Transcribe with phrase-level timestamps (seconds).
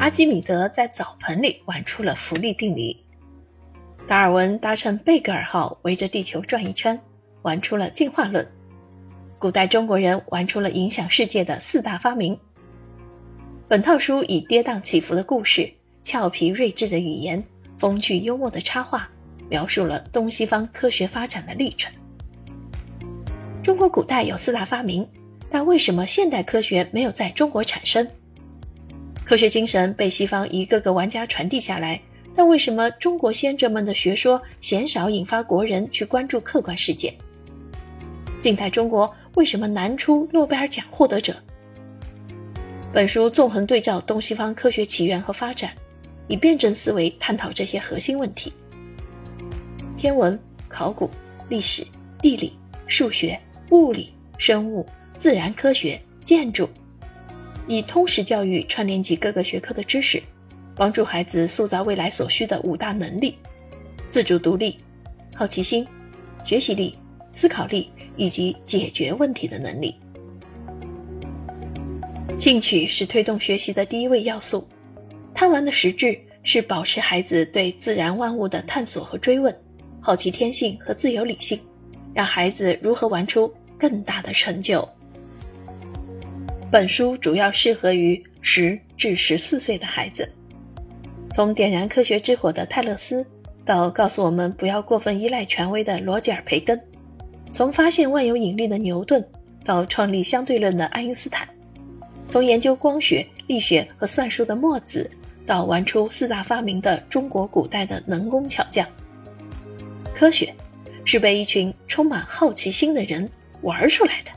[0.00, 3.04] 阿基米德在澡盆里玩出了浮力定理。
[4.06, 6.98] 达尔文搭乘贝格尔号围着地球转一圈，
[7.42, 8.46] 玩出了进化论。
[9.40, 12.38] 古代中国人玩出了影响世界的四大发明。
[13.66, 15.68] 本套书以跌宕起伏的故事、
[16.04, 17.42] 俏皮睿智的语言、
[17.76, 19.08] 风趣幽默的插画，
[19.48, 21.92] 描述了东西方科学发展的历程。
[23.64, 25.06] 中国古代有四大发明，
[25.50, 28.06] 但为什么现代科学没有在中国产生？
[29.28, 32.00] 科学精神被西方一个个玩家传递下来，
[32.34, 37.12] 但为什么中国先哲们的学说鲜少引发国人去关注客观世界？
[38.40, 41.36] 近代中国为什么难出诺贝尔奖获得者？
[42.90, 45.72] 本书纵横对照东西方科学起源和发展，
[46.26, 48.50] 以辩证思维探讨这些核心问题：
[49.94, 51.10] 天文、考古、
[51.50, 51.86] 历史、
[52.22, 53.38] 地理、数学。
[53.72, 54.86] 物理、生物、
[55.18, 56.66] 自然科学、建筑，
[57.68, 60.20] 以通识教育串联起各个学科的知识，
[60.74, 63.36] 帮助孩子塑造未来所需的五大能力：
[64.10, 64.78] 自主独立、
[65.34, 65.86] 好奇心、
[66.44, 66.96] 学习力、
[67.32, 69.94] 思考力以及解决问题的能力。
[72.38, 74.66] 兴趣是推动学习的第一位要素，
[75.34, 79.54] 贪玩的实质是保持孩子对自然万物的探索和追问，
[80.00, 81.60] 好奇天性和自由理性。
[82.14, 84.88] 让孩子如何玩出更大的成就。
[86.70, 90.30] 本书主要适合于十至十四岁的孩子，
[91.32, 93.24] 从点燃科学之火的泰勒斯，
[93.64, 96.76] 到告诉我们不要过分依赖权威的罗杰尔·培根；
[97.54, 99.26] 从发现万有引力的牛顿，
[99.64, 101.46] 到创立相对论的爱因斯坦；
[102.28, 105.10] 从研究光学、力学和算术的墨子，
[105.46, 108.86] 到玩出四大发明的中国古代的能工巧匠。
[110.14, 110.54] 科学。
[111.04, 113.26] 是被一群充满好奇心的人
[113.62, 114.30] 玩出来的。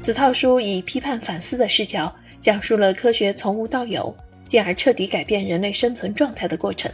[0.00, 4.14] 此套书以批判反思的视角，讲述了科学从无到有，
[4.48, 6.90] 进而彻底改变人类生存状态的过程，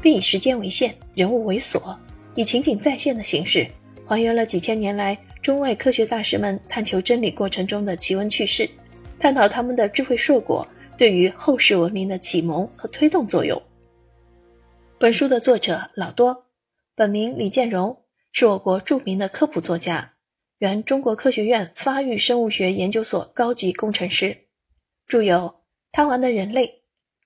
[0.00, 1.98] 并以时间为线，人物为锁，
[2.36, 3.66] 以情景再现的形式，
[4.06, 8.70] 还原了几千年来中外科学大师们探求真理过程中的奇闻趣事，
[9.18, 10.66] 探讨他们的智慧硕果
[10.96, 13.60] 对于后世文明的启蒙和推动作用。
[14.96, 16.46] 本书的作者老多。
[16.94, 17.98] 本名李建荣，
[18.30, 20.12] 是我国著名的科普作家，
[20.58, 24.46] 原中国科学院发育生物学研究所高级工程师，
[25.06, 25.36] 著有
[25.90, 26.66] 《贪玩的人类》《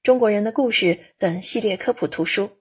[0.03, 0.87] 中国人的故事》
[1.19, 2.57] 等系列科普图书。